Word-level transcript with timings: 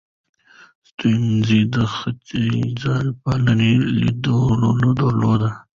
سټيونز 0.87 1.49
د 1.73 1.75
ختیځپالنې 1.95 3.71
لیدلوری 3.99 4.89
درلود. 4.99 5.43